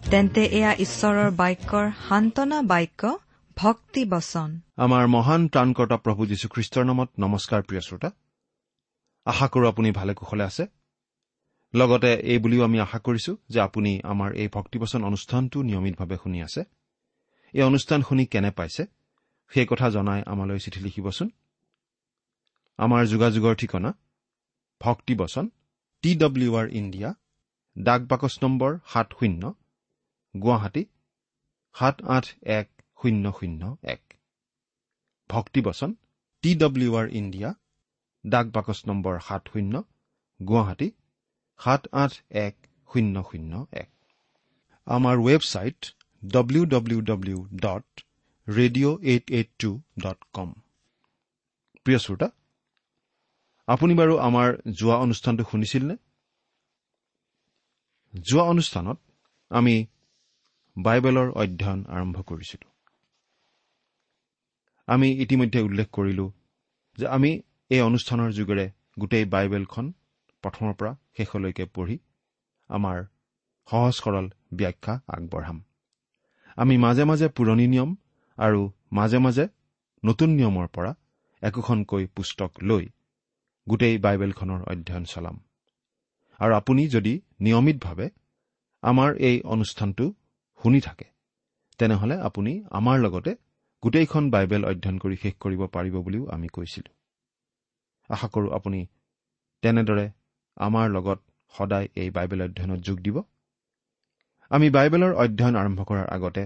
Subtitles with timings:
[0.00, 3.02] তেন্তে এয়া ঈশ্বৰৰ বাক্যৰ সান্তনা বাক্য
[3.56, 4.50] ভক্তি বচন।
[4.84, 8.10] আমাৰ মহান ত্ৰাণকৰ্তা প্ৰভু যীশুখ্ৰীষ্টৰ নামত নমস্কাৰ প্ৰিয় শ্ৰোতা।
[9.26, 10.64] আশা কৰো আপুনি ভালে কুশলে আছে।
[11.74, 16.60] লগতে এই বুলিও আমি আশা কৰিছো যে আপুনি আমাৰ এই ভক্তিবচন অনুষ্ঠানটো নিয়মিতভাৱে শুনি আছে।
[17.54, 18.82] এই অনুষ্ঠান শুনি কেনে পাইছে
[19.52, 21.28] সেই কথা জনাই আমালৈ চিঠি লিখিবচোন।
[22.78, 23.90] আমাৰ যোগাযোগৰ ঠিকনা
[24.80, 25.44] ভক্তিবচন
[26.04, 27.10] টি ডব্লিউ আৰ ইণ্ডিয়া
[27.76, 29.42] ডাক বাকচ নম্বৰ সাত শূন্য
[30.34, 30.82] গুৱাহাটী
[31.74, 32.26] সাত আঠ
[32.58, 33.62] এক শূন্য শূন্য
[33.94, 34.02] এক।
[35.30, 35.90] ভক্তিবচন
[36.44, 37.50] টি ডব্লিউ আৰ ইণ্ডিয়া
[38.24, 39.74] ডাক বাকচ নম্বৰ সাত শূন্য
[40.40, 40.88] গুৱাহাটী
[41.60, 42.12] সাত আঠ
[42.46, 42.54] এক
[42.90, 43.90] শূন্য শূন্য এক।
[44.86, 45.80] আমাৰ website
[46.22, 47.86] W W W dot
[48.46, 49.70] radio' eight eight two
[50.04, 50.48] dot com
[51.86, 52.28] প্ৰিয় শ্ৰোতা
[53.68, 55.96] আপুনি বাৰু আমাৰ যোৱা অনুষ্ঠানটো শুনিছিলনে
[58.14, 58.98] যোৱা অনুষ্ঠানত
[59.50, 59.74] আমি
[60.82, 62.66] বাইবেলৰ অধ্যয়ন আৰম্ভ কৰিছিলো।
[64.88, 66.26] আমি ইতিমধ্যে উল্লেখ কৰিলো
[66.98, 67.30] যে আমি
[67.70, 68.66] এই অনুষ্ঠানৰ যোগেৰে
[68.98, 69.86] গোটেই বাইবেলখন
[70.44, 71.96] প্ৰথমৰ পৰা শেষলৈকে পঢ়ি
[72.70, 72.98] আমাৰ
[73.68, 75.58] সহজ সৰল ব্যাখ্যা আগবঢ়াম।
[76.56, 77.90] আমি মাজে মাজে পুৰণি নিয়ম
[78.38, 78.60] আৰু
[78.92, 79.44] মাজে মাজে
[80.02, 80.92] নতুন নিয়মৰ পৰা
[81.42, 82.84] একোখনকৈ পুস্তক লৈ
[83.66, 85.36] গোটেই বাইবেলখনৰ অধ্যয়ন চলাম।
[86.40, 88.06] আৰু আপুনি যদি নিয়মিতভাৱে
[88.82, 90.04] আমাৰ এই অনুষ্ঠানটো
[90.60, 91.06] শুনি থাকে।
[91.78, 93.32] তেনেহলে আপুনি আমাৰ লগতে
[93.82, 96.90] গোটেইখন বাইবেল অধ্যয়ন কৰি শেষ কৰিব পাৰিব বুলিও আমি কৈছিলো।
[98.10, 98.80] আশা কৰো আপুনি
[99.62, 100.06] তেনেদৰে
[100.56, 101.18] আমাৰ লগত
[101.54, 103.16] সদায় এই বাইবেল অধ্যয়নত যোগ দিব।
[104.50, 106.44] আমি বাইবেলৰ অধ্যয়ন আৰম্ভ কৰাৰ আগতে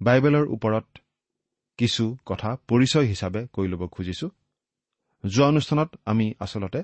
[0.00, 0.86] বাইবেলৰ ওপৰত
[1.78, 4.26] কিছু কথা পৰিচয় হিচাপে কৈ ল'ব খুজিছো।
[5.24, 6.80] যোৱা অনুষ্ঠানত আমি আচলতে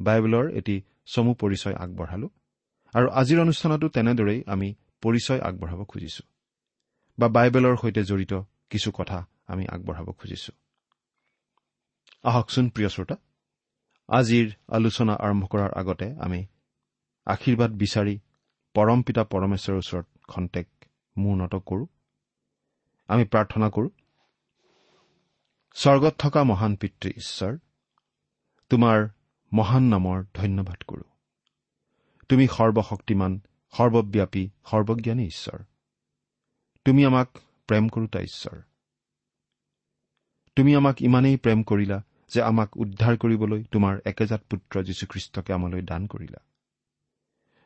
[0.00, 0.76] বাইবেলৰ এটি
[1.06, 2.28] চমু পৰিচয় আগবঢ়ালো
[2.94, 4.68] আৰু আজিৰ অনুষ্ঠানতো তেনেদৰেই আমি
[5.00, 6.22] পৰিচয় আগবঢ়াব খুজিছো।
[7.18, 8.32] বা বাইবেলৰ সৈতে জড়িত
[8.70, 10.52] কিছু কথা আমি আগবঢ়াব খুজিছো।
[12.22, 13.16] আহকচোন প্ৰিয় শ্ৰোতা।
[14.08, 16.46] আজিৰ আলোচনা আৰম্ভ কৰাৰ আগতে আমি
[17.26, 18.20] আশীৰ্বাদ বিচাৰি
[18.74, 20.68] পৰম পিতা পৰমেশ্বৰৰ ওচৰত খন্তেক
[21.16, 21.86] মূৰ্ণত কৰো।
[23.08, 23.88] আমি প্ৰাৰ্থনা কৰো
[25.74, 27.58] স্বৰ্গত থকা মহান পিতৃ ঈশ্বৰ
[28.70, 29.08] তোমাৰ
[29.52, 31.02] মহান নামৰ ধন্যবাদ কৰো।
[32.28, 33.40] তুমি সৰ্বশক্তিমান
[33.72, 35.64] সৰ্বব্যাপী সৰ্বজ্ঞানী ঈশ্বৰ।
[36.84, 37.28] তুমি আমাক
[37.66, 38.62] প্ৰেম কৰোতা ঈশ্বৰ।
[40.56, 46.06] তুমি আমাক ইমানেই প্ৰেম কৰিলা যে আমাক উদ্ধাৰ কৰিবলৈ তোমাৰ একেজাত পুত্ৰ যীশুখ্ৰীষ্টকে আমালৈ দান
[46.06, 46.40] কৰিলা।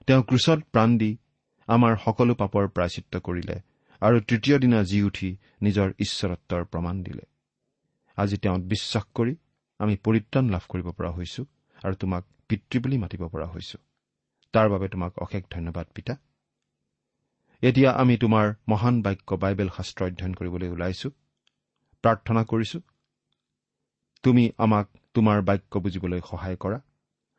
[0.07, 1.19] তেওঁ ক্ৰুচত প্ৰাণ দি
[1.67, 3.61] আমাৰ সকলো পাপৰ প্ৰায়চিত্ৰ কৰিলে
[4.01, 7.23] আৰু তৃতীয় দিনা জি উঠি নিজৰ ঈশ্বৰত্বৰ প্ৰমাণ দিলে।
[8.17, 9.37] আজি তেওঁত বিশ্বাস কৰি
[9.79, 11.47] আমি পৰিত্ৰাণ লাভ কৰিব পৰা হৈছো
[11.85, 13.79] আৰু তোমাক পিতৃ বুলি মাতিব পৰা হৈছো।
[14.55, 16.15] তাৰ বাবে তোমাক অশেষ ধন্যবাদ পিতা।
[17.63, 21.09] এতিয়া আমি তোমাৰ মহান বাক্য বাইবেল শাস্ত্ৰ অধ্যয়ন কৰিবলৈ ওলাইছো
[22.05, 22.79] প্ৰাৰ্থনা কৰিছো।
[24.25, 26.79] তুমি আমাক তোমাৰ বাক্য বুজিবলৈ সহায় কৰা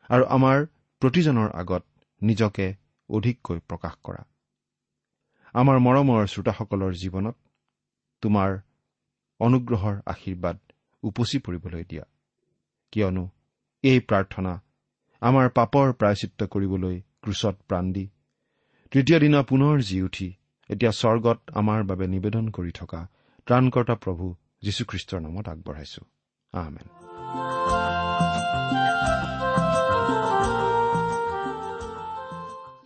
[0.10, 0.58] আৰু আমাৰ
[1.02, 1.84] প্ৰতিজনৰ আগত
[2.22, 2.68] নিজকে
[3.10, 4.22] অধিককৈ প্ৰকাশ কৰা।
[5.56, 7.36] আমাৰ মৰমৰ শ্ৰোতাসকলৰ জীৱনত
[8.24, 8.52] তোমাৰ
[9.40, 10.58] অনুগ্ৰহৰ আশীৰ্বাদ
[11.04, 12.06] উপচি পৰিবলৈ দিয়া।
[12.94, 13.24] কিয়নো
[13.84, 14.54] এই প্ৰাৰ্থনা
[15.22, 16.96] আমাৰ পাপৰ প্ৰায়চিত্ৰ কৰিবলৈ
[17.26, 18.06] ক্ৰুচত প্ৰাণ দি।
[18.92, 20.28] তৃতীয় দিনা পুনৰ জি উঠি
[20.70, 23.02] এতিয়া স্বৰ্গত আমাৰ বাবে নিবেদন কৰি থকা
[23.48, 24.26] ত্ৰাণকৰ্তা প্ৰভু
[24.62, 26.02] যীশুখ্ৰীষ্টৰ নামত আগবঢ়াইছো।
[26.54, 26.88] আহমেন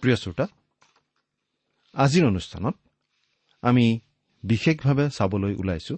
[0.02, 0.46] প্ৰিয় শ্ৰোতা
[1.94, 2.76] আজিৰ অনুষ্ঠানত
[3.64, 3.86] আমি
[4.44, 5.96] বিশেষভাৱে চাবলৈ ওলাইছো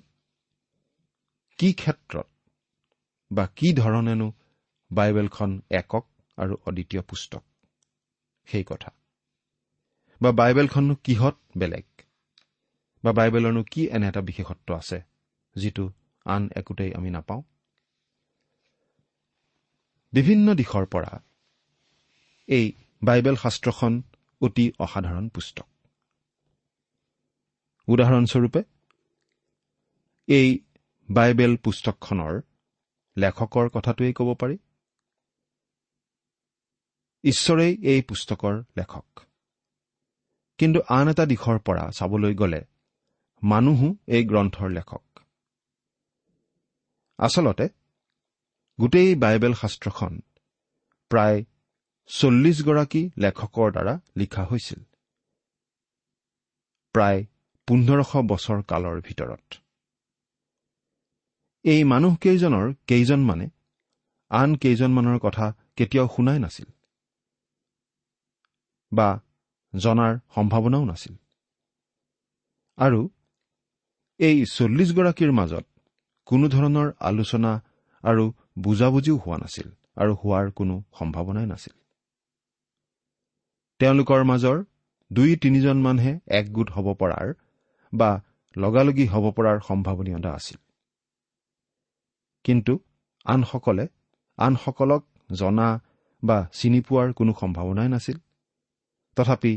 [1.59, 2.27] কি ক্ষেত্ৰত
[3.31, 4.27] বা কি ধৰণেনো
[4.91, 6.05] বাইবেলখন একক
[6.37, 7.43] আৰু অদ্বিতীয় পুস্তক?
[8.45, 8.91] সেই কথা।
[10.21, 11.85] বা বাইবেলখননো কিহত বেলেগ?
[13.03, 15.01] বা বাইবেলৰনো কি এনে এটা বিশেষত্ব আছে
[15.55, 15.91] যিটো
[16.25, 17.43] আন একোতেই আমি নাপাওঁ?
[20.13, 21.21] বিভিন্ন দিশৰ পৰা
[22.47, 22.65] এই
[23.03, 24.01] বাইবেল শাস্ত্ৰখন
[24.41, 25.67] অতি অসাধাৰণ পুস্তক।
[27.87, 28.63] উদাহৰণস্বৰূপে
[30.27, 30.59] এই
[31.09, 32.41] বাইবেল পুস্তকখনৰ
[33.17, 34.57] লেখকৰ কথাটোৱেই ক'ব পাৰি
[37.23, 39.19] ঈশ্বৰেই এই পুস্তকৰ লেখক।
[40.57, 42.61] কিন্তু আন এটা দিশৰ পৰা চাবলৈ গ'লে
[43.43, 45.19] মানুহো এই গ্ৰন্থৰ লেখক।
[47.17, 47.69] আচলতে
[48.79, 50.19] গোটেই বাইবেল শাস্ত্ৰখন
[51.09, 51.45] প্ৰায়
[52.07, 54.83] চল্লিছগৰাকী লেখকৰ দ্বাৰা লিখা হৈছিল।
[56.93, 57.25] প্ৰায়
[57.67, 59.53] পোন্ধৰশ বছৰ কালৰ ভিতৰত।
[61.63, 63.49] এই মানুহকেইজনৰ কেইজনমানে
[64.29, 66.65] আন কেইজনমানৰ কথা কেতিয়াও শুনাই নাছিল।
[68.91, 69.07] বা
[69.73, 71.13] জনাৰ সম্ভাৱনাও নাছিল।
[72.77, 73.01] আৰু
[74.19, 75.65] এই চল্লিছগৰাকীৰ মাজত
[76.27, 77.51] কোনো ধৰণৰ আলোচনা
[78.03, 78.23] আৰু
[78.57, 81.73] বুজাবুজিও হোৱা নাছিল আৰু হোৱাৰ কোনো সম্ভাৱনাই নাছিল।
[83.79, 84.57] তেওঁলোকৰ মাজৰ
[85.11, 87.27] দুই তিনিজনমানহে একগোট হ'ব পৰাৰ
[87.93, 88.09] বা
[88.55, 90.57] লগালগি হ'ব পৰাৰ সম্ভাৱনীয়তা আছিল।
[92.45, 92.73] কিন্তু
[93.25, 93.87] আনসকলে
[94.37, 95.69] আনসকলক জনা
[96.23, 98.17] বা চিনি পোৱাৰ কোনো সম্ভাৱনাই নাছিল।
[99.21, 99.53] তথাপি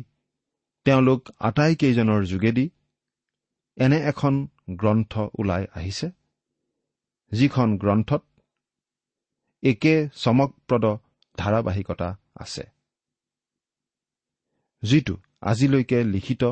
[0.87, 2.66] তেওঁলোক আটাইকেইজনৰ যোগেদি
[3.76, 4.34] এনে এখন
[4.81, 6.08] গ্ৰন্থ ওলাই আহিছে
[7.32, 8.22] যিখন গ্ৰন্থত
[9.62, 10.84] একে চমকপ্ৰদ
[11.38, 12.64] ধাৰাবাহিকতা আছে
[14.82, 16.43] যিটো আজিলৈকে লিখিত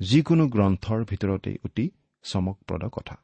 [0.00, 1.84] যিকোনো গ্ৰন্থৰ ভিতৰতেই অতি
[2.24, 3.16] চমকপ্ৰদ কথা।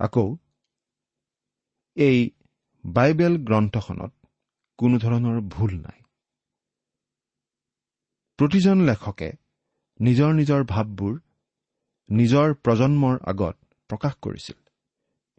[0.00, 0.26] আকৌ
[1.96, 2.18] এই
[2.84, 4.12] বাইবেল গ্ৰন্থখনত
[4.78, 6.01] কোনো ধৰণৰ ভুল নাই।
[8.38, 9.32] প্ৰতিজন লেখকে
[10.00, 11.14] নিজৰ নিজৰ ভাৱবোৰ
[12.10, 13.56] নিজৰ প্ৰজন্মৰ আগত
[13.90, 14.58] প্ৰকাশ কৰিছিল।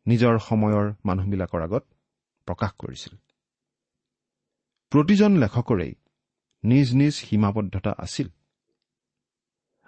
[0.07, 1.83] নিজৰ সময়ৰ মানুহবিলাকৰ আগত
[2.47, 3.13] প্ৰকাশ কৰিছিল।
[4.91, 5.93] প্ৰতিজন লেখকৰেই
[6.63, 8.29] নিজ নিজ সীমাবদ্ধতা আছিল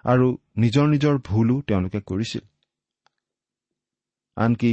[0.04, 2.44] আৰু নিজৰ নিজৰ ভুলো তেওঁলোকে কৰিছিল।
[4.36, 4.72] আনকি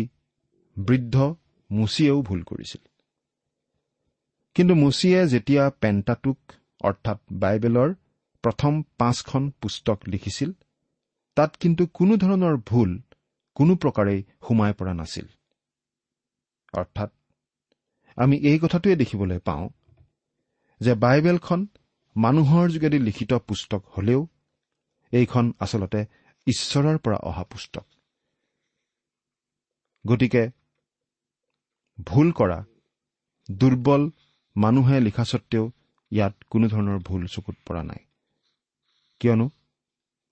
[0.78, 1.16] বৃদ্ধ
[1.72, 2.84] মুচিয়েও ভুল কৰিছিল।
[4.56, 6.40] কিন্তু মুচিয়ে যেতিয়া পেণ্টাটুক
[6.82, 7.94] অৰ্থাৎ বাইবেলৰ
[8.44, 10.52] প্ৰথম পাঁচখন পুস্তক লিখিছিল।
[11.38, 12.92] তাত কিন্তু কোনো ধৰণৰ ভুল
[13.58, 15.28] কোনো প্ৰকাৰেই সোমাই পৰা নাছিল।
[16.74, 17.10] অৰ্থাৎ
[18.18, 19.66] আমি এই কথাটোৱে দেখিবলৈ পাওঁ
[20.82, 21.62] যে বাইবেলখন
[22.16, 24.22] মানুহৰ যোগেদি লিখিত পুস্তক হলেও
[25.14, 26.02] এইখন আচলতে
[26.48, 27.86] ঈশ্বৰৰ পৰা অহা পুস্তক।
[30.06, 30.44] গতিকে
[32.08, 32.60] ভুল কৰা
[33.52, 34.04] দুৰ্বল
[34.56, 35.66] মানুহে লিখা স্বত্তেও
[36.12, 38.03] ইয়াত কোনো ধৰণৰ ভুল চকুত পৰা নাই।
[39.24, 39.46] কিয়নো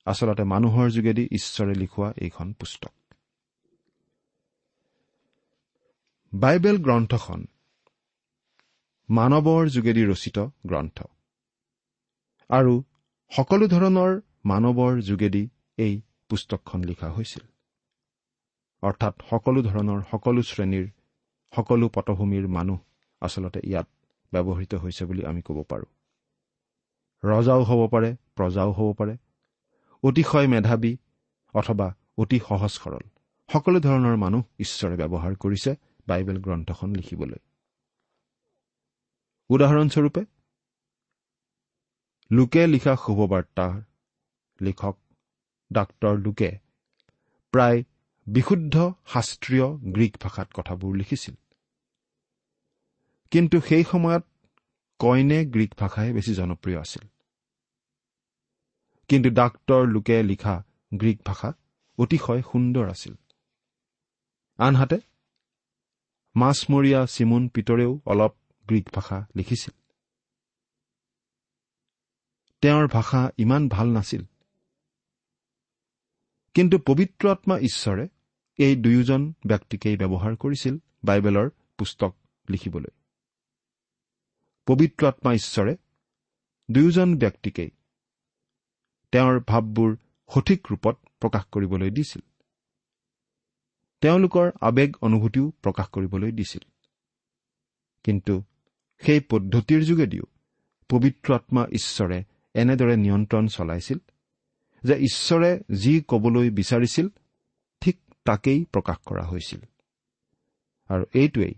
[0.07, 2.93] আচলতে মানুহৰ যোগেদি ঈশ্বৰে লিখোৱা এইখন পুস্তক।
[6.33, 7.45] বাইবেল গ্ৰন্থখন
[9.09, 11.03] মানৱৰ যোগেদি ৰচিত গ্ৰন্থ।
[12.49, 12.73] আৰু
[13.31, 14.11] সকলো ধৰণৰ
[14.45, 15.43] মানৱৰ যোগেদি
[15.77, 17.43] এই পুস্তকখন লিখা হৈছিল।
[18.83, 20.85] অৰ্থাৎ সকলো ধৰণৰ সকলো শ্ৰেণীৰ
[21.53, 22.79] সকলো পটভূমিৰ মানুহ
[23.21, 23.87] আচলতে ইয়াত
[24.33, 26.00] ব্যৱহৃত হৈছে বুলি আমি ক'ব পাৰোঁ।
[27.23, 29.17] ৰজাও হ'ব পাৰে প্ৰজাও হ'ব পাৰে।
[30.03, 30.97] অতিশয় মেধাৱী
[31.53, 33.03] অথবা অতি সহজ সৰল।
[33.49, 35.75] সকলো ধৰণৰ মানুহ ঈশ্বৰে ব্যৱহাৰ কৰিছে
[36.07, 37.39] বাইবেল গ্ৰন্থখন লিখিবলৈ।
[39.49, 40.25] উদাহৰণস্বৰূপে
[42.31, 43.81] লোকে লিখা শুভবাৰ্তাৰ
[44.61, 44.97] লিখক
[45.71, 46.51] ডাক্তৰ লোকে
[47.51, 47.83] প্ৰায়
[48.27, 51.35] বিশুদ্ধ শাস্ত্ৰীয় গ্ৰীক ভাষাত কথাবোৰ লিখিছিল।
[53.31, 54.23] কিন্তু সেই সময়ত
[54.99, 57.10] কইনে গ্ৰীক ভাষাই বেছি জনপ্ৰিয় আছিল।
[59.11, 60.63] কিন্তু ডাক্তৰ লোকে লিখা
[60.93, 61.53] গ্ৰীক ভাষা
[61.97, 63.15] অতিশয় সুন্দৰ আছিল।
[64.57, 64.99] আনহাতে
[66.35, 68.33] মাছমৰীয়া চিমুন পিতৰেও অলপ
[68.67, 69.73] গ্ৰীক ভাষা লিখিছিল।
[72.61, 74.23] তেওঁৰ ভাষা ইমান ভাল নাছিল।
[76.53, 78.07] কিন্তু পবিত্ৰ আত্মা ঈশ্বৰে
[78.57, 82.15] এই দুয়োজন ব্যক্তিকেই ব্যৱহাৰ কৰিছিল বাইবেলৰ পুস্তক
[82.49, 82.91] লিখিবলৈ।
[84.67, 85.77] পবিত্ৰ আত্মা ঈশ্বৰে
[86.71, 87.69] দুয়োজন ব্যক্তিকেই
[89.11, 89.95] তেওঁৰ ভাৱবোৰ
[90.29, 92.21] সঠিক ৰূপত প্ৰকাশ কৰিবলৈ দিছিল।
[94.01, 96.63] তেওঁলোকৰ আৱেগ অনুভূতিও প্ৰকাশ কৰিবলৈ দিছিল।
[98.03, 98.43] কিন্তু
[99.01, 100.23] সেই পদ্ধতিৰ যোগেদিও
[100.89, 103.99] পবিত্ৰ আত্মা ঈশ্বৰে এনেদৰে নিয়ন্ত্ৰণ চলাইছিল
[104.83, 107.09] যে ঈশ্বৰে যি কবলৈ বিচাৰিছিল
[107.81, 109.61] ঠিক তাকেই প্ৰকাশ কৰা হৈছিল।
[110.89, 111.53] আৰু এইটোৱেই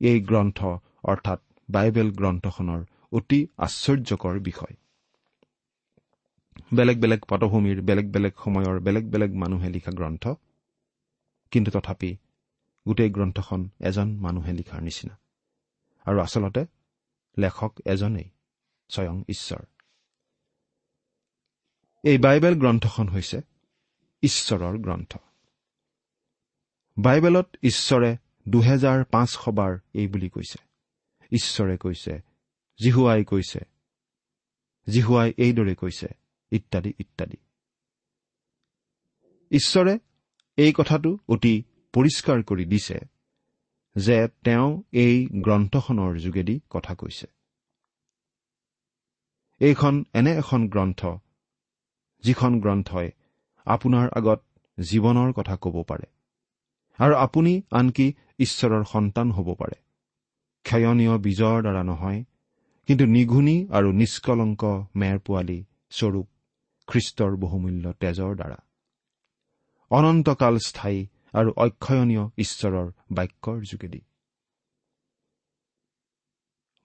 [0.00, 0.64] এই গ্ৰন্থ
[1.04, 1.40] অৰ্থাৎ
[1.70, 4.74] বাইবেল গ্ৰন্থখনৰ অতি আশ্চৰ্যকৰ বিষয়।
[6.74, 10.28] বেলেগ বেলেগ পটভূমিৰ বেলেগ বেলেগ সময়ৰ বেলেগ বেলেগ মানুহে লিখা গ্ৰন্থ।
[11.50, 12.16] কিন্তু তথাপি
[12.88, 15.18] গোটেই গ্ৰন্থখন এজন মানুহে লিখাৰ নিচিনা।
[16.04, 16.66] আৰু আচলতে
[17.38, 18.30] লেখক এজনেই
[18.88, 19.62] স্বয়ং ঈশ্বৰ।
[22.02, 23.40] এই বাইবেল গ্ৰন্থখন হৈছে
[24.22, 25.16] ঈশ্বৰৰ গ্ৰন্থ।
[26.98, 28.16] বাইবেলত ঈশ্বৰে
[28.48, 30.58] দুহেজাৰ পাঁচশবাৰ এই বুলি কৈছে।
[31.32, 32.22] ঈশ্বৰে কৈছে
[32.82, 33.60] জিহুৱাই কৈছে
[34.88, 36.19] জিহুৱাই এইদৰে কৈছে
[36.52, 37.38] ইত্যাদি ইত্যাদি।
[39.50, 39.94] ঈশ্বৰে
[40.58, 41.54] এই কথাটো অতি
[41.94, 42.98] পৰিষ্কাৰ কৰি দিছে
[43.96, 47.26] যে তেওঁ এই গ্ৰন্থখনৰ যোগেদি কথা কৈছে।
[49.60, 51.00] এইখন এনে এখন গ্ৰন্থ
[52.24, 53.08] যিখন গ্ৰন্থই
[53.66, 54.40] আপোনাৰ আগত
[54.78, 56.06] জীৱনৰ কথা ক'ব পাৰে
[56.98, 58.06] আৰু আপুনি আনকি
[58.38, 59.76] ঈশ্বৰৰ সন্তান হ'ব পাৰে।
[60.64, 62.20] ক্ষয়নীয় বীজৰ দ্বাৰা নহয়
[62.88, 64.62] কিন্তু নিঘুণী আৰু নিষ্কলংক
[64.96, 65.58] মেৰ পোৱালী
[65.90, 66.26] স্বৰূপ
[66.90, 68.58] খ্ৰীষ্টৰ বহুমূল্য তেজৰ দ্বাৰা।
[69.90, 71.00] অনন্তকাল স্থায়ী
[71.32, 74.00] আৰু অক্ষয়নীয় ঈশ্বৰৰ বাক্যৰ যোগেদি।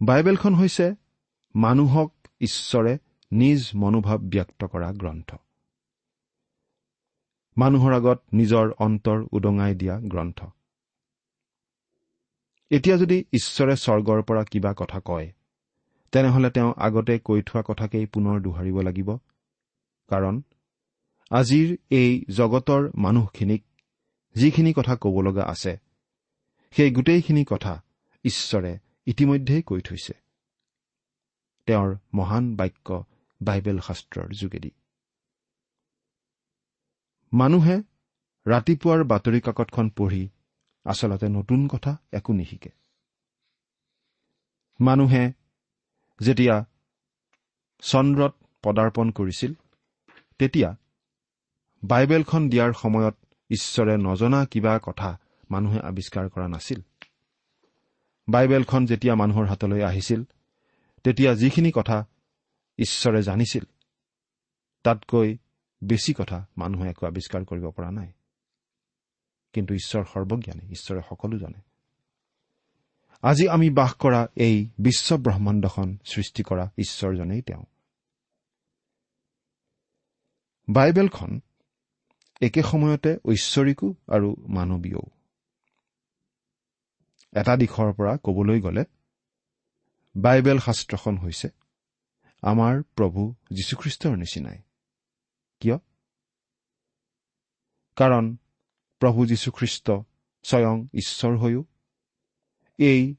[0.01, 0.95] বাইবেলখন হৈছে
[1.55, 2.97] মানুহক ঈশ্বৰে
[3.31, 5.35] নিজ মনোভাৱ ব্যক্ত কৰা গ্ৰন্থ।
[7.57, 10.39] মানুহৰ আগত নিজৰ অন্তৰ উদঙাই দিয়া গ্ৰন্থ।
[12.71, 15.27] এতিয়া যদি ঈশ্বৰে স্বৰ্গৰ পৰা কিবা কথা কয়
[16.11, 19.09] তেনেহলে তেওঁ আগতে কৈ থোৱা কথাকেই পুনৰ দোহাৰিব লাগিব
[20.09, 20.35] কাৰণ
[21.31, 23.63] আজিৰ এই জগতৰ মানুহখিনিক
[24.35, 25.73] যিখিনি কথা ক'ব লগা আছে
[26.73, 27.73] সেই গোটেইখিনি কথা
[28.25, 28.71] ঈশ্বৰে
[29.05, 30.13] ইতিমধ্যেই কৈ থৈছে।
[31.67, 33.03] তেওঁৰ মহান বাক্য
[33.41, 34.71] বাইবেল শাস্ত্ৰৰ যোগেদি।
[37.33, 37.75] মানুহে
[38.45, 40.23] ৰাতিপুৱাৰ বাতৰি কাকতখন পঢ়ি
[40.85, 42.71] আচলতে নতুন কথা একো নিশিকে।
[44.79, 45.23] মানুহে
[46.19, 46.55] যেতিয়া
[47.83, 48.33] চন্দ্ৰত
[48.63, 49.53] পদাৰ্পণ কৰিছিল
[50.39, 50.75] তেতিয়া
[51.83, 53.15] বাইবেলখন দিয়াৰ সময়ত
[53.49, 55.19] ঈশ্বৰে নজনা কিবা কথা
[55.51, 56.81] মানুহে আৱিষ্কাৰ কৰা নাছিল।
[58.27, 60.23] বাইবেলখন যেতিয়া মানুহৰ হাতলৈ আহিছিল
[61.03, 62.05] তেতিয়া যিখিনি কথা
[62.77, 63.63] ঈশ্বৰে জানিছিল
[64.83, 65.37] তাতকৈ
[65.83, 68.11] বেছি কথা মানুহে একো আৱিষ্কাৰ কৰিব পৰা নাই।
[69.53, 71.61] কিন্তু ঈশ্বৰ সৰ্বজ্ঞানী ঈশ্বৰে সকলো জানে।
[73.21, 77.63] আজি আমি বাস কৰা এই বিশ্ব ব্ৰহ্মাণ্ডখন সৃষ্টি কৰা ঈশ্বৰজনেই তেওঁ।
[80.69, 81.39] বাইবেলখন
[82.41, 85.05] একে সময়তে ঐশ্বৰিকো আৰু মানৱীয়ও।
[87.33, 88.83] এটা দিশৰ পৰা কবলৈ গ'লে
[90.15, 91.49] বাইবেল শাস্ত্ৰখন হৈছে
[92.41, 94.57] আমাৰ প্ৰভু যীশুখ্ৰীষ্টৰ নিচিনাই।
[95.59, 95.77] কিয়?
[97.95, 98.37] কাৰণ
[98.99, 99.91] প্ৰভু যীশুখ্ৰীষ্ট
[100.43, 101.63] স্বয়ং ঈশ্বৰ হৈও
[102.77, 103.15] এই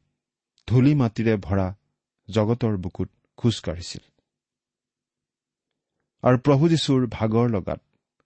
[0.67, 1.77] ধূলি মাটিৰে ভৰা
[2.31, 4.16] জগতৰ বুকুত খোজকাঢ়িছিল
[6.27, 7.81] আৰু প্ৰভু যীশুৰ ভাগৰ লগাত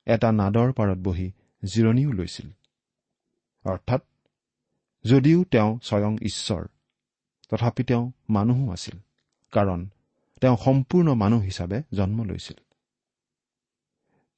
[0.07, 1.33] এটা নাদৰ পাৰত বহি
[1.64, 2.49] জিৰণিও লৈছিল।
[3.64, 4.02] অৰ্থাৎ
[5.04, 6.62] যদিও তেওঁ স্বয়ং ঈশ্বৰ
[7.49, 8.97] তথাপি তেওঁ মানুহো আছিল
[9.52, 9.80] কাৰণ
[10.40, 12.59] তেওঁ সম্পূৰ্ণ মানুহ হিচাপে জন্ম লৈছিল।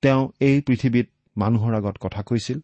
[0.02, 2.59] তেওঁ এই পৃথিৱীত মানুহৰ আগত কথা কৈছিল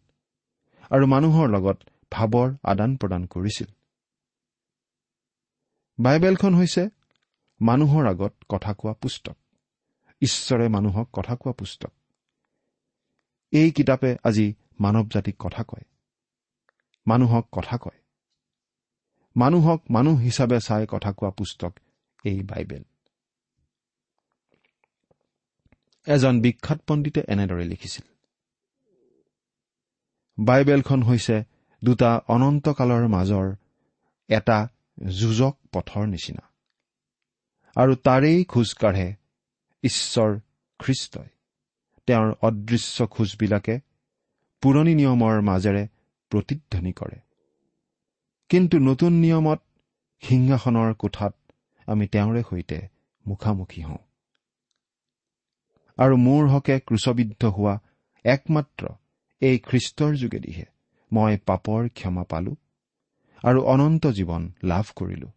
[0.91, 1.77] আৰু মানুহৰ লগত
[2.11, 3.69] ভাৱৰ আদান প্ৰদান কৰিছিল।
[5.99, 6.89] বাইবেলখন হৈছে
[7.61, 9.37] মানুহৰ আগত কথা কোৱা পুস্তক।
[10.21, 11.91] ঈশ্বৰে মানুহক কথা কোৱা পুস্তক।
[13.51, 15.81] এই কিতাপে আজি মানৱ জাতিক কথা কয়।
[17.07, 17.99] মানুহক কথা কয়।
[19.35, 21.73] মানুহক মানুহ হিচাপে চাই কথা কোৱা পুস্তক
[22.23, 22.83] এই বাইবেল।
[26.05, 28.07] এজন বিখ্যাত পণ্ডিতে এনেদৰে লিখিছিল।
[30.45, 31.43] বাইবেলখন হৈছে
[31.83, 33.55] দুটা অনন্তকালৰ মাজৰ
[34.27, 34.67] এটা
[35.19, 36.41] যুঁজক পথৰ নিচিনা।
[37.75, 39.15] আৰু তাৰেই খোজ কাঢ়ে
[39.83, 40.39] ঈশ্বৰ
[40.79, 41.29] খ্ৰীষ্টই।
[42.07, 43.79] তেওঁৰ অদৃশ্য খোজবিলাকে
[44.61, 45.87] পুৰণি নিয়মৰ মাজেৰে
[46.29, 47.19] প্ৰতিধ্বনি কৰে।
[48.49, 49.61] কিন্তু নতুন নিয়মত
[50.21, 51.35] সিংহাসনৰ কোঠাত
[51.85, 52.87] আমি তেওঁৰে সৈতে
[53.27, 53.97] মুখামুখি হওঁ।
[55.97, 57.79] আৰু মোৰ হকে ক্ৰুচবিদ্ধ হোৱা
[58.25, 58.87] একমাত্ৰ
[59.41, 60.65] এই খ্ৰীষ্টৰ যোগেদিহে
[61.13, 62.55] মই পাপৰ ক্ষমা পালো
[63.43, 65.27] আৰু অনন্ত জীৱন লাভ কৰিলো।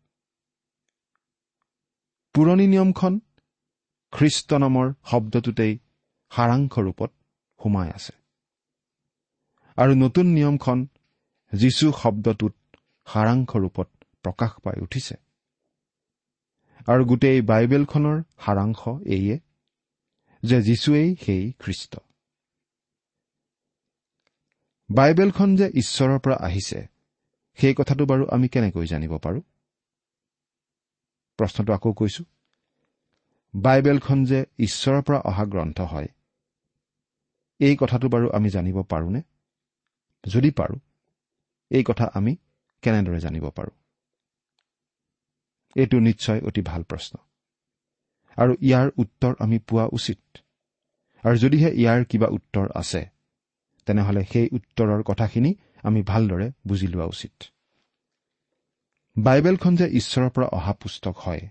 [2.34, 3.20] পুৰণি নিয়মখন
[4.12, 5.78] খ্ৰীষ্ট নামৰ শব্দটোতেই
[6.31, 7.11] সাৰাংশ ৰূপত
[7.61, 8.12] সোমাই আছে।
[9.76, 10.87] আৰু নতুন নিয়মখন
[11.52, 12.54] যীশু শব্দটোত
[13.07, 13.88] সাৰাংশ ৰূপত
[14.23, 15.14] প্ৰকাশ পাই উঠিছে।
[16.87, 19.38] আৰু গোটেই বাইবেলখনৰ সাৰাংশ এইয়ে
[20.42, 21.97] যে যীশুৱেই সেই খ্ৰীষ্ট।
[24.90, 26.87] বাইবেলখন যে ঈশ্বৰৰ পৰা আহিছে
[27.59, 29.42] সেই কথাটো বাৰু আমি কেনেকৈ জানিব পাৰোঁ?
[31.38, 32.25] প্ৰশ্নটো আকৌ কৈছো।
[33.54, 36.09] বাইবেলখন যে ঈশ্বৰৰ পৰা অহা গ্ৰন্থ হয়
[37.61, 39.21] এই কথাটো বাৰু আমি জানিব পাৰোঁনে?
[40.25, 40.78] যদি পাৰোঁ
[41.71, 42.32] এই কথা আমি
[42.82, 43.75] কেনেদৰে জানিব পাৰোঁ?
[45.76, 47.18] এইটো নিশ্চয় অতি ভাল প্ৰশ্ন।
[48.37, 50.21] আৰু ইয়াৰ উত্তৰ আমি পোৱা উচিত।
[51.25, 53.02] আৰু যদিহে ইয়াৰ কিবা উত্তৰ আছে
[53.87, 57.35] তেনেহলে সেই উত্তৰৰ কথাখিনি আমি ভালদৰে বুজি লোৱা উচিত।
[59.16, 61.49] বাইবেলখন যে ঈশ্বৰৰ পৰা অহা পুস্তক হয়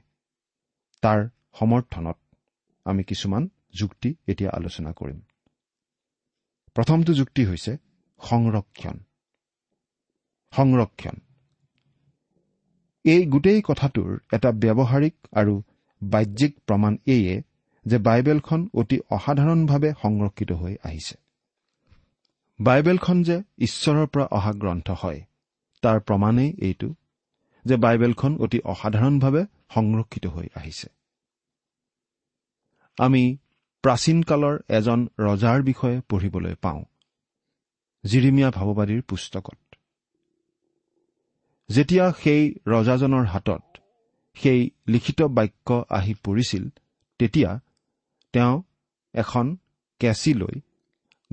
[1.04, 1.30] তাৰ
[1.60, 2.18] সমৰ্থনত
[2.86, 5.20] আমি কিছুমান যুক্তি এতিয়া আলোচনা কৰিম।
[6.76, 7.78] প্ৰথমটো যুক্তি হৈছে
[8.20, 8.98] সংৰক্ষণ।
[10.52, 11.16] সংৰক্ষণ।
[13.06, 15.62] এই গোটেই কথাটোৰ এটা ব্যৱহাৰিক আৰু
[16.04, 17.44] বাহ্যিক প্ৰমাণ এইয়ে
[17.86, 21.16] যে বাইবেলখন অতি অসাধাৰণভাৱে সংৰক্ষিত হৈ আহিছে।
[22.60, 25.22] বাইবেলখন যে ঈশ্বৰৰ পৰা অহা গ্ৰন্থ হয়
[25.82, 26.94] তাৰ প্ৰমাণেই এইটো
[27.66, 31.01] যে বাইবেলখন অতি অসাধাৰণভাৱে সংৰক্ষিত হৈ আহিছে।
[32.98, 33.38] আমি
[33.84, 36.84] প্ৰাচীন কালৰ এজন ৰজাৰ বিষয়ে পঢ়িবলৈ পাওঁ।
[38.06, 39.58] জিৰিমীয়া ভাৱবাদীৰ পুস্তকত।
[41.70, 43.64] যেতিয়া সেই ৰজাজনৰ হাতত
[44.34, 46.70] সেই লিখিত বাক্য আহি পৰিছিল
[47.20, 47.60] তেতিয়া
[48.34, 48.64] তেওঁ
[49.14, 49.58] এখন
[50.00, 50.62] কেঁচি লৈ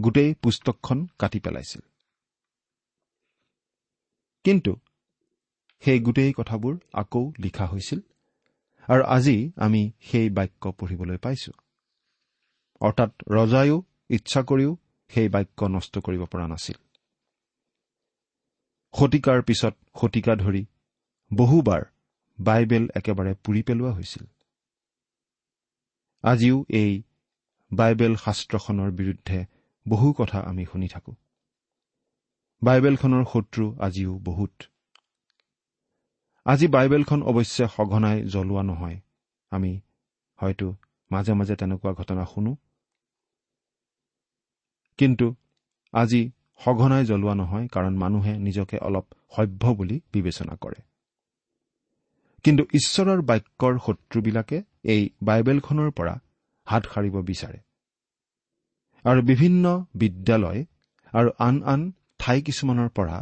[0.01, 1.81] গোটেই পুস্তকখন কাটি পেলাইছিল।
[4.45, 4.77] কিন্তু
[5.81, 8.01] সেই গোটেই কথাবোৰ আকৌ লিখা হৈছিল।
[8.89, 11.53] আৰু আজি আমি সেই বাক্য পঢ়িবলৈ পাইছো।
[12.81, 13.77] অৰ্থাৎ ৰজায়ো
[14.11, 14.73] ইচ্ছা কৰিও
[15.11, 16.79] সেই বাক্য নষ্ট কৰিব পৰা নাছিল।
[18.95, 20.67] শতিকাৰ পিছত শতিকা ধৰি
[21.31, 21.83] বহুবাৰ
[22.39, 24.25] বাইবেল একেবাৰে পুৰি পেলোৱা হৈছিল।
[26.25, 27.03] আজিও এই
[27.73, 29.39] বাইবেল শাস্ত্ৰখনৰ বিৰুদ্ধে
[29.87, 31.15] বহু কথা আমি শুনি থাকোঁ।
[32.63, 34.55] বাইবেলখনৰ শত্ৰু আজিও বহুত।
[36.49, 38.99] আজি বাইবেলখন অৱশ্যে সঘনাই জ্বলোৱা নহয়।
[39.53, 39.73] আমি
[40.39, 40.67] হয়তো
[41.11, 42.53] মাজে মাজে তেনেকুৱা ঘটনা শুনো।
[44.99, 45.27] কিন্তু
[45.93, 46.23] আজি
[46.65, 49.07] সঘনাই জ্বলোৱা নহয় কাৰণ মানুহে নিজকে অলপ
[49.37, 50.81] সভ্য বুলি বিবেচনা কৰে।
[52.45, 56.15] কিন্তু ঈশ্বৰৰ বাক্যৰ শত্ৰুবিলাকে এই বাইবেলখনৰ পৰা
[56.67, 57.61] হাত সাৰিব বিচাৰে।
[59.05, 60.61] আৰু বিভিন্ন বিদ্যালয়
[61.13, 61.81] আৰু আন আন
[62.19, 63.17] ঠাই কিছুমানৰ পৰা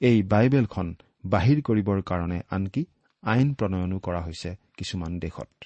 [0.00, 0.88] এই বাইবেলখন
[1.24, 2.86] বাহিৰ কৰিবৰ কাৰণে আনকি
[3.22, 5.64] আইন প্ৰণয়নো কৰা হৈছে কিছুমান দেশত।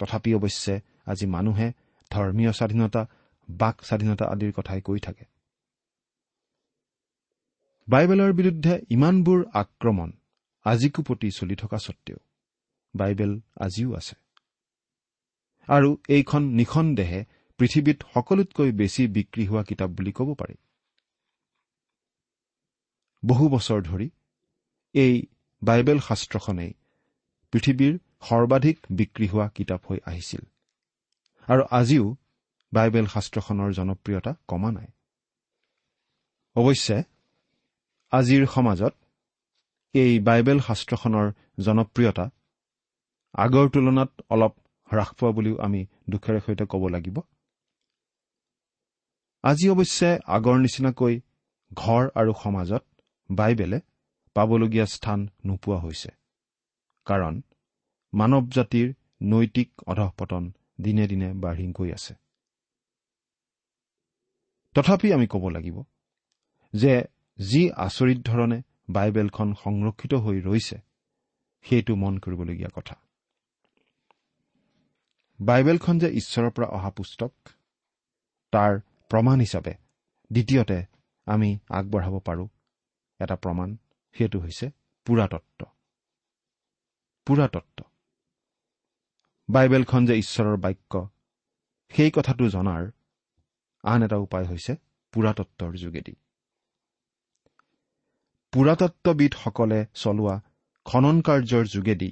[0.00, 1.72] তথাপি অৱশ্যে আজি মানুহে
[2.10, 3.06] ধৰ্মীয় স্বাধীনতা
[3.48, 5.24] বাক স্বাধীনতা আদিৰ কথাই কৈ থাকে।
[7.88, 10.12] বাইবেলৰ বিৰুদ্ধে ইমানবোৰ আক্ৰমণ
[10.66, 12.18] আজিকো প্ৰতি চলি থকা স্বত্তেও
[12.94, 14.14] বাইবেল আজিও আছে।
[15.68, 17.24] আৰু এইখন নিঃসন্দেহে
[17.58, 20.56] পৃথিৱীত সকলোতকৈ বেছি বিক্ৰী হোৱা কিতাপ বুলি ক'ব পাৰি।
[23.24, 24.10] বহু বছৰ ধৰি
[24.94, 25.14] এই
[25.62, 26.72] বাইবেল শাস্ত্ৰখনেই
[27.52, 27.94] পৃথিৱীৰ
[28.28, 30.42] সৰ্বাধিক বিক্ৰী হোৱা কিতাপ হৈ আহিছিল।
[31.48, 32.06] আৰু আজিও
[32.72, 34.88] বাইবেল শাস্ত্ৰখনৰ জনপ্ৰিয়তা কমা নাই।
[36.56, 36.96] অৱশ্যে
[38.12, 38.94] আজিৰ সমাজত
[39.94, 41.26] এই বাইবেল শাস্ত্ৰখনৰ
[41.64, 42.24] জনপ্ৰিয়তা
[43.34, 44.54] আগৰ তুলনাত অলপ
[44.90, 47.16] হ্ৰাস পোৱা বুলিও আমি দুখেৰে সৈতে ক'ব লাগিব।
[49.44, 51.14] আজি অৱশ্যে আগৰ নিচিনাকৈ
[51.72, 52.82] ঘৰ আৰু সমাজত
[53.30, 53.78] বাইবেলে
[54.34, 56.10] পাবলগীয়া স্থান নোপোৱা হৈছে।
[57.06, 57.42] কাৰণ
[58.14, 62.14] মানৱ জাতিৰ নৈতিক অধঃপতন দিনে দিনে বাঢ়ি গৈ আছে।
[64.74, 65.82] তথাপি আমি ক'ব লাগিব
[66.74, 67.04] যে
[67.38, 70.78] যি আচৰিত ধৰণে বাইবেলখন সংৰক্ষিত হৈ ৰৈছে
[71.62, 72.96] সেইটো মন কৰিবলগীয়া কথা।
[75.40, 77.32] বাইবেলখন যে ঈশ্বৰৰ পৰা অহা পুস্তক
[78.52, 78.72] তাৰ
[79.10, 79.74] প্ৰমাণ হিচাপে
[80.32, 80.78] দ্বিতীয়তে
[81.26, 82.48] আমি আগবঢ়াব পাৰোঁ।
[83.20, 83.76] এটা প্ৰমাণ
[84.16, 84.66] সেইটো হৈছে
[85.06, 85.60] পুৰাতত্ব।
[87.26, 87.78] পুৰাতত্ব।
[89.48, 90.92] বাইবেলখন যে ঈশ্বৰৰ বাক্য
[91.92, 92.82] সেই কথাটো জনাৰ
[93.84, 94.72] আন এটা উপায় হৈছে
[95.14, 96.14] পুৰাতত্বৰ যোগেদি।
[98.52, 100.34] পুৰাতত্ববিদসকলে চলোৱা
[100.86, 102.10] খনন কাৰ্যৰ যোগেদি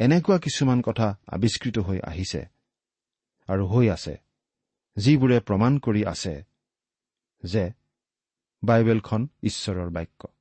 [0.00, 2.42] এনেকুৱা কিছুমান কথা আৱিষ্কৃত হৈ আহিছে
[3.48, 4.14] আৰু হৈ আছে
[4.96, 6.34] যিবোৰে প্ৰমাণ কৰি আছে
[7.42, 7.64] যে
[8.62, 10.31] বাইবেলখন ঈশ্বৰৰ বাক্য।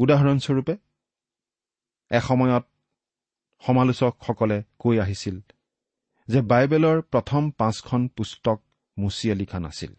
[0.00, 0.74] উদাহৰণস্বৰূপে
[2.10, 2.64] এসময়ত
[3.62, 5.36] সমালোচকসকলে কৈ আহিছিল
[6.28, 8.58] যে বাইবেলৰ প্ৰথম পাঁচখন পুস্তক
[8.98, 9.92] মুচিয়ে লিখা নাছিল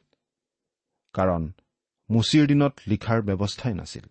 [1.13, 1.43] কাৰণ
[2.09, 4.05] মুচিৰ দিনত লিখাৰ ব্যৱস্থাই নাছিল।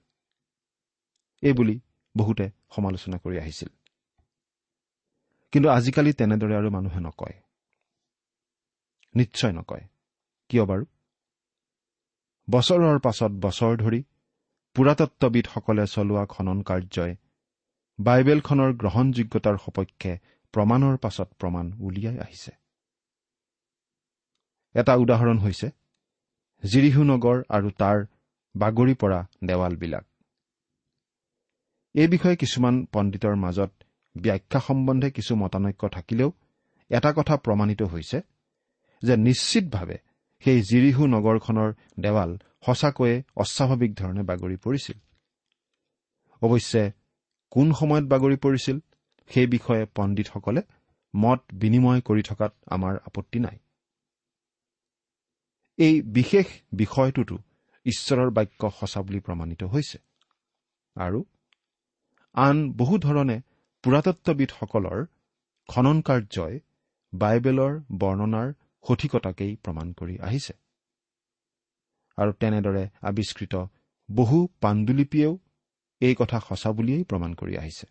[1.43, 1.81] এইবুলি
[2.17, 3.69] বহুতে সমালোচনা কৰি আহিছিল।
[5.53, 7.37] কিন্তু আজিকালি তেনেদৰে আৰু মানুহে নকয়।
[9.15, 9.85] নিশ্চয় নকয়।
[10.49, 10.85] কিয় বাৰু?
[12.51, 14.01] বছৰৰ পাছত বছৰ ধৰি
[14.77, 17.13] পুৰাতত্ববিদসকলে চলোৱা খনন কাৰ্যই
[17.99, 20.13] বাইবেলখনৰ গ্ৰহণযোগ্যতাৰ সপক্ষে
[20.55, 22.53] প্ৰমাণৰ পাছত প্ৰমাণ উলিয়াই আহিছে।
[24.75, 25.69] এটা উদাহৰণ হৈছে
[26.63, 27.99] জিৰিহু নগৰ আৰু তাৰ
[28.55, 30.05] বাগৰি পৰা দেৱালবিলাক।
[31.95, 33.73] এই বিষয়ে কিছুমান পণ্ডিতৰ মাজত
[34.17, 36.31] ব্যাখ্যা সম্বন্ধে কিছু মতানৈক্য থাকিলেও
[36.91, 38.19] এটা কথা প্ৰমাণিত হৈছে
[39.03, 39.99] যে নিশ্চিতভাৱে
[40.43, 42.31] সেই জিৰিহু নগৰখনৰ দেৱাল
[42.67, 44.99] সঁচাকৈয়ে অস্বাভাৱিক ধৰণে বাগৰি পৰিছিল।
[46.43, 46.93] অৱশ্যে
[47.51, 48.77] কোন সময়ত বাগৰি পৰিছিল
[49.31, 50.63] সেই বিষয়ে পণ্ডিতসকলে
[51.15, 53.59] মত বিনিময় কৰি থকাত আমাৰ আপত্তি নাই।
[55.79, 57.37] এই বিশেষ বিষয়টোতো
[57.87, 59.99] ঈশ্বৰৰ বাক্য সঁচা বুলি প্ৰমাণিত হৈছে।
[60.97, 61.25] আৰু
[62.35, 63.37] আন বহু ধৰণে
[63.85, 65.07] পুৰাতত্ববিদসকলৰ
[65.69, 66.61] খনন কাৰ্যই
[67.13, 68.49] বাইবেলৰ বৰ্ণনাৰ
[68.85, 70.53] সঠিকতাকেই প্ৰমাণ কৰি আহিছে।
[72.21, 73.55] আৰু তেনেদৰে আৱিষ্কৃত
[74.09, 75.33] বহু পাণ্ডুলিপিয়েও
[76.01, 77.87] এই কথা সঁচা বুলিয়েই প্ৰমাণ কৰি আহিছে।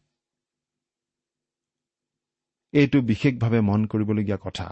[2.73, 4.67] এইটো বিশেষভাৱে মন কৰিবলগীয়া কথা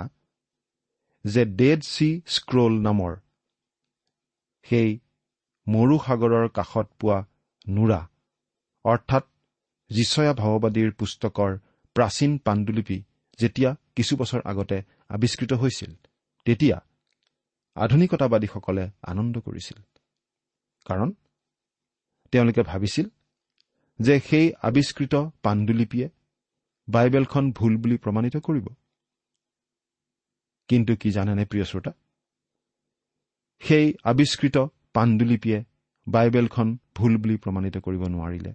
[1.26, 3.14] যে ডেড চি স্ক্ৰল নামৰ
[4.66, 4.90] সেই
[5.68, 7.18] মৰু সাগৰৰ কাষত পোৱা
[7.68, 8.02] নোৰা
[8.86, 9.26] অৰ্থাৎ
[9.92, 11.52] যিচয়া ভাৱবাদীৰ পুস্তকৰ
[11.96, 12.98] প্ৰাচীন পাণ্ডুলিপি
[13.40, 14.78] যেতিয়া কিছু বছৰ আগতে
[15.10, 15.92] আৱিষ্কৃত হৈছিল
[16.46, 16.78] তেতিয়া
[17.78, 19.78] আধুনিকতাবাদীসকলে আনন্দ কৰিছিল।
[20.86, 21.10] কাৰণ
[22.34, 23.08] তেওঁলোকে ভাবিছিল
[24.00, 26.08] যে সেই আৱিষ্কৃত পাণ্ডুলিপিয়ে
[26.88, 28.68] বাইবেলখন ভুল বুলি প্ৰমাণিত কৰিব।
[30.70, 31.92] কিন্তু কি জানেনে প্ৰিয় শ্ৰোতা?
[33.62, 34.58] সেই আৱিষ্কৃত
[34.94, 35.60] পাণ্ডুলিপিয়ে
[36.08, 38.54] বাইবেলখন ভুল বুলি প্ৰমাণিত কৰিব নোৱাৰিলে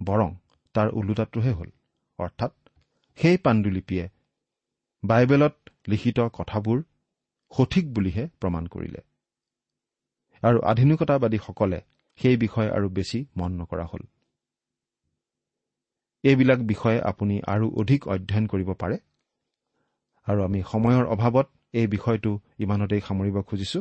[0.00, 0.30] বৰং
[0.74, 1.70] তাৰ ওলোটাটোহে হ'ল।
[2.18, 2.52] অৰ্থাৎ
[3.18, 4.04] সেই পাণ্ডুলিপিয়ে
[5.02, 5.54] বাইবেলত
[5.88, 6.82] লিখিত কথাবোৰ
[7.56, 9.00] সঠিক বুলিহে প্ৰমাণ কৰিলে।
[10.42, 11.80] আৰু আধুনিকতাবাদীসকলে
[12.18, 14.02] সেই বিষয়ে আৰু বেছি মন নকৰা হ'ল।
[16.24, 18.96] এইবিলাক বিষয়ে আপুনি আৰু অধিক অধ্যয়ন কৰিব পাৰে।
[20.26, 23.80] আৰু আমি সময়ৰ অভাৱত এই বিষয়টো ইমানতেই সামৰিব খুজিছো।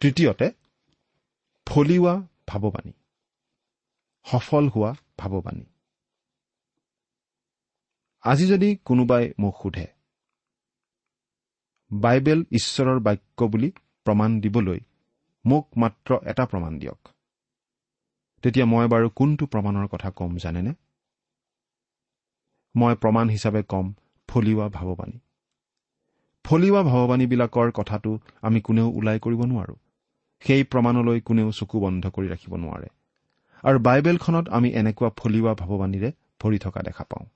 [0.00, 0.46] তৃতীয়তে
[1.66, 2.14] ফলিওৱা
[2.46, 2.92] ভাৱবাণী
[4.26, 5.64] সফল হোৱা ভাৱবাণী
[8.24, 9.86] আজি যদি কোনোবাই মোক সোধে
[11.90, 13.70] বাইবেল ঈশ্বৰৰ বাক্য বুলি
[14.04, 14.80] প্ৰমাণ দিবলৈ
[15.44, 17.08] মোক মাত্ৰ এটা প্ৰমাণ দিয়ক।
[18.42, 20.72] তেতিয়া মই বাৰু কোনটো প্ৰমাণৰ কথা ক'ম জানেনে?
[22.76, 23.92] মই প্ৰমাণ হিচাপে ক'ম
[24.28, 25.18] ফলিওৱা ভাৱবাণী।
[26.44, 29.74] ফলিওৱা ভাৱবাণীবিলাকৰ কথাটো আমি কোনেও ওলাই কৰিব নোৱাৰো।
[30.40, 32.88] সেই প্ৰমাণলৈ কোনেও চকু বন্ধ কৰি ৰাখিব নোৱাৰে।
[33.64, 37.26] আৰু বাইবেলখনত আমি এনেকুৱা ফলিওৱা ভাৱবাণীৰে ভৰি থকা দেখা পাওঁ।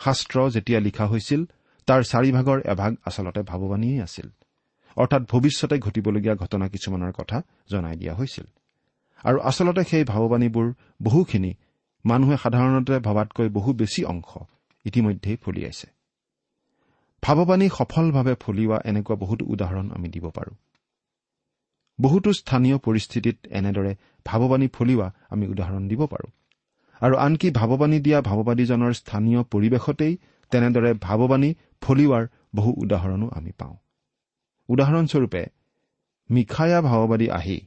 [0.00, 1.46] শাস্ত্ৰ যেতিয়া লিখা হৈছিল
[1.88, 4.28] তাৰ চাৰিভাগৰ এভাগ আচলতে ভাৱবাণীয়েই আছিল।
[4.96, 8.46] অৰ্থাৎ ভৱিষ্যতে ঘটিবলগীয়া ঘটনা কিছুমানৰ কথা জনাই দিয়া হৈছিল।
[9.24, 10.66] আৰু আচলতে সেই ভাৱবাণীবোৰ
[11.02, 11.52] বহুখিনি
[12.04, 14.30] মানুহে সাধাৰণতে ভবাতকৈ বহু বেছি অংশ
[14.84, 15.88] ইতিমধ্যেই ফলিয়াইছে
[17.22, 20.54] ভাৱবাণী সফলভাৱে ফলিওৱা এনেকুৱা বহুতো উদাহৰণ আমি দিব পাৰোঁ।
[21.98, 23.92] বহুতো স্থানীয় পৰিস্থিতিত এনেদৰে
[24.26, 26.30] ভাৱবাণী ফলিওৱা আমি উদাহৰণ দিব পাৰোঁ।
[27.00, 30.14] আৰু আনকি ভাৱবাণী দিয়া ভাৱবাদীজনৰ স্থানীয় পৰিৱেশতেই
[30.52, 31.50] তেনেদৰে ভাৱবাণী
[31.82, 32.24] ফলিওৱাৰ
[32.56, 33.76] বহু উদাহৰণো আমি পাওঁ।
[34.68, 35.42] উদাহৰণস্বৰূপে
[36.30, 37.58] মিখায়া ভাৱবাদী আহি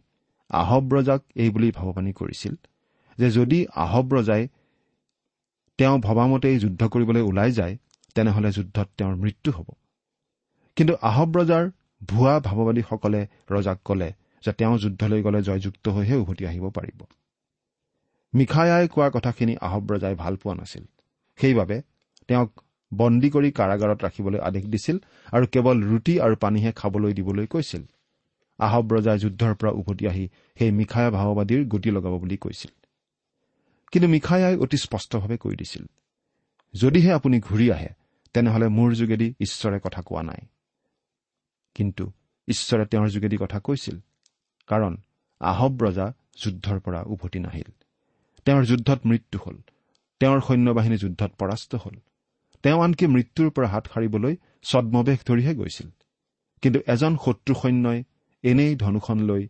[0.50, 2.54] আহব ৰজাক এই বুলি ভাৱবাণী কৰিছিল
[3.18, 4.44] যে যদি আহব ৰজাই
[5.80, 7.78] তেওঁ ভবামতেই যুদ্ধ কৰিবলৈ ওলাই যায়
[8.16, 9.68] তেনেহলে যুদ্ধত তেওঁৰ মৃত্যু হ'ব।
[10.78, 11.66] কিন্তু আহব ৰজাৰ
[12.08, 14.10] ভুৱা ভাৱবাদীসকলে ৰজাক কলে
[14.44, 17.00] যে তেওঁ যুদ্ধলৈ গ'লে জয়যুক্ত হৈহে উভতি আহিব পাৰিব।
[18.34, 20.84] মিখায়াই কোৱা কথাখিনি আহব ৰজাই ভাল পোৱা নাছিল।
[21.40, 21.78] সেইবাবে
[22.28, 22.50] তেওঁক
[22.94, 24.98] বন্দী কৰি কাৰাগাৰত ৰাখিবলৈ আদেশ দিছিল
[25.32, 27.84] আৰু কেৱল ৰুটি আৰু পানীহে খাবলৈ দিবলৈ কৈছিল।
[28.60, 32.72] আহব ৰজাই যুদ্ধৰ পৰা উভতি আহি সেই মিখায়া ভাওবাদীৰ গতি লগাব বুলি কৈছিল।
[33.92, 35.86] কিন্তু মিখায়াই অতি স্পষ্টভাৱে কৈ দিছিল
[36.74, 37.90] যদিহে আপুনি ঘূৰি আহে
[38.34, 40.48] তেনেহলে মোৰ যোগেদি ঈশ্বৰে কথা কোৱা নাই।
[41.76, 42.12] কিন্তু
[42.48, 44.00] ঈশ্বৰে তেওঁৰ যোগেদি কথা কৈছিল
[44.68, 44.98] কাৰণ
[45.40, 47.72] আহব ৰজা যুদ্ধৰ পৰা উভতি নাহিল।
[48.46, 49.58] তেওঁৰ যুদ্ধত মৃত্যু হ'ল
[50.20, 51.96] তেওঁৰ সৈন্যবাহিনী যুদ্ধত পৰাস্ত হ'ল।
[52.64, 55.90] তেওঁ আনকি মৃত্যুৰ পৰা হাত সাৰিবলৈ ছদ্মবেশ ধৰিহে গৈছিল।
[56.64, 58.00] কিন্তু এজন শত্ৰু সৈন্যই
[58.44, 59.44] এনেই ধনুখন লৈ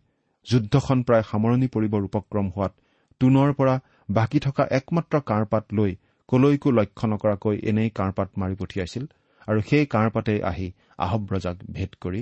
[0.46, 2.72] যুদ্ধখন প্ৰায় সামৰণি পৰিবৰ উপক্ৰম হোৱাত
[3.20, 3.74] তোনৰ পৰা
[4.10, 5.92] বাকী থকা একমাত্ৰ কাঁড়পাত লৈ
[6.28, 9.04] কলৈকো লক্ষ্য নকৰাকৈ এনেই কাঁড়পাত মাৰি পঠিয়াইছিল
[9.48, 10.68] আৰু সেই কাঁড়পাতে আহি
[10.98, 12.20] আহব ৰজাক ভেদ কৰি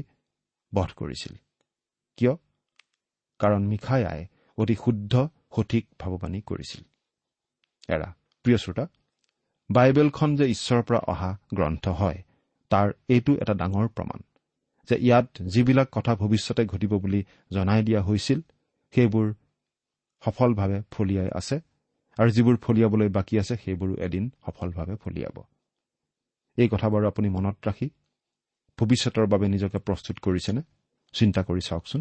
[0.75, 1.35] বধ কৰিছিল।
[2.19, 2.35] কিয়?
[3.41, 4.21] কাৰণ মিখায়াই
[4.59, 5.15] অতি শুদ্ধ
[5.57, 6.83] সঠিক ভাৱবাণী কৰিছিল।
[7.89, 8.09] এৰা
[8.45, 8.85] প্ৰিয় শ্ৰোতা
[9.71, 12.19] বাইবেলখন যে ঈশ্বৰৰ পৰা অহা গ্ৰন্থ হয়
[12.71, 14.21] তাৰ এইটো এটা ডাঙৰ প্ৰমাণ
[14.89, 17.21] যে ইয়াত যিবিলাক কথা ভৱিষ্যতে ঘটিব বুলি
[17.53, 18.41] জনাই দিয়া হৈছিল
[18.95, 19.27] সেইবোৰ
[20.23, 21.57] সফলভাৱে ফলিয়াই আছে
[22.19, 25.37] আৰু যিবোৰ ফলিয়াবলৈ বাকী আছে সেইবোৰো এদিন সফলভাৱে ফলিয়াব।
[26.59, 27.89] এই কথাবোৰ আপুনি মনত ৰাখি
[28.79, 30.63] ভৱিষ্যতৰ বাবে নিজকে প্ৰস্তুত কৰিছেনে?
[31.15, 32.01] চিন্তা কৰি চাওকচোন।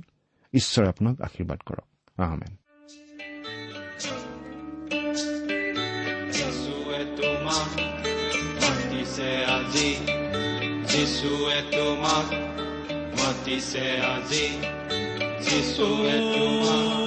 [0.53, 2.51] ঈশ্বৰে আপোনাক আশীৰ্বাদ কৰক। আহমেন
[10.89, 12.27] যিচুৱে তোমাক
[13.17, 14.45] মাতিছে আজি
[15.41, 17.06] যিচুৱে তোমাক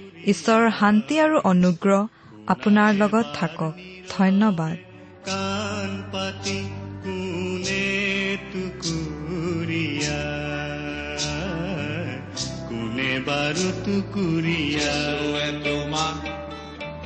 [0.25, 2.01] ঈশ্বৰৰ শান্তি আৰু অনুগ্ৰহ
[2.47, 3.73] আপোনাৰ লগত থাকক।
[4.09, 4.75] ধন্যবাদ।
[5.25, 6.59] কাণ পাতি
[7.03, 7.87] কোনে
[8.53, 10.21] টুকুৰীয়া
[12.69, 14.93] কোনে বাৰু টুকুৰীয়া
[15.63, 16.17] তোমাক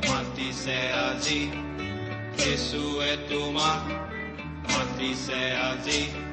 [0.08, 1.40] মাতিছে আজি
[2.38, 3.82] যিচুৱে তোমাক
[4.72, 6.25] মাতিছে আজি।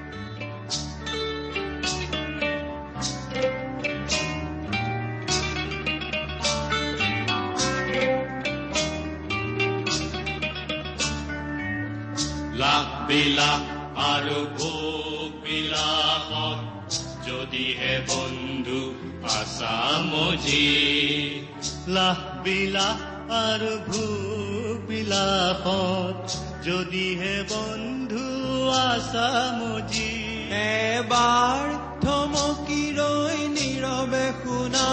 [13.13, 13.61] বিলাস
[14.03, 16.59] আৰু ভোগ বিলাসত
[17.27, 18.81] যদিহে বন্ধু
[19.29, 20.69] আছামজি
[21.87, 22.99] লাখ বিলাস
[23.29, 26.17] আৰু ভোগ বিলাসত
[26.65, 28.25] যদিহে বন্ধু
[28.87, 30.13] আছামজি
[30.63, 31.63] এবাৰ
[32.01, 34.89] থমকি ৰৈ নীৰৱে শুনা।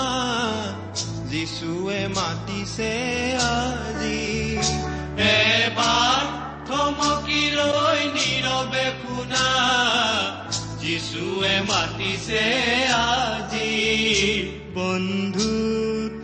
[1.31, 2.93] যিচুৱে মাতিছে
[3.49, 4.21] আজি।
[5.31, 6.40] এবাৰ
[6.81, 9.49] থমকি ৰৈ নীৰৱে শুনা
[10.83, 12.45] যিচুৱে মাতিছে
[12.99, 13.73] আজি
[14.77, 15.49] বন্ধু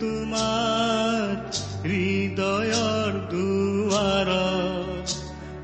[0.01, 1.35] তোমাৰ
[1.83, 4.31] হৃদয়ৰ দুৱাৰ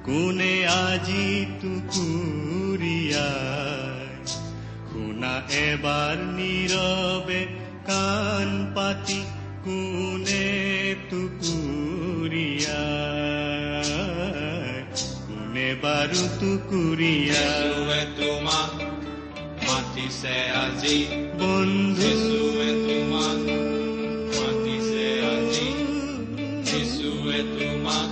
[0.06, 1.26] কোনে আজি
[1.64, 3.30] টুকুৰীয়া
[4.86, 7.42] শুনা এবাৰ নীৰৱে
[7.90, 9.20] কাণ পাতি
[9.66, 10.48] কোনে
[11.10, 12.82] টুকুৰীয়া
[15.84, 17.48] বাৰু টুকুৰীয়া
[18.17, 18.74] তোমাক
[19.63, 20.98] মাতিছে আজি
[21.39, 22.12] বন্ধু
[22.84, 23.41] তোমাক
[24.36, 25.67] মাতিছে আজি
[26.69, 28.12] যিচুৱে তোমাক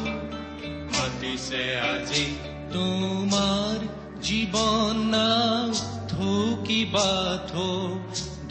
[0.91, 2.25] মাতিছে আজি
[2.73, 3.77] তোমাৰ
[4.21, 5.71] জীৱন নাও
[6.11, 7.11] থৌকিবা
[7.47, 7.71] থৌ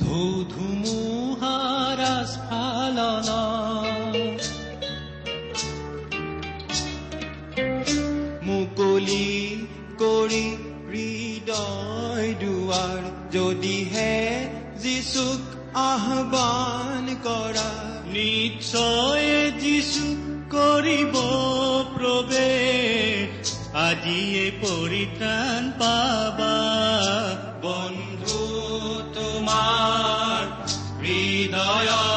[0.01, 1.99] ধৌ ধুমুহাৰ
[9.01, 9.29] মুকলি
[10.01, 10.47] কৰি
[10.89, 14.17] হৃদয় দুৱাৰ যদিহে
[14.83, 15.43] যিচুক
[15.83, 17.71] আহ্বান কৰা।
[18.13, 19.29] নিশ্চয়
[19.63, 20.07] যিচু
[20.55, 21.15] কৰিব
[21.97, 26.55] প্ৰৱেশ আজিয়ে পৰিত্ৰাণ পাবা।
[27.65, 28.45] বন্ধু
[29.17, 30.45] তোমাৰ
[31.03, 32.10] দুৱাৰ